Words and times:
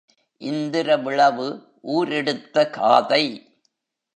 இந்திரவிழவு 0.41 1.47
ஊர் 1.81 2.11
எடுத்த 2.11 2.69
காதை. 2.69 3.23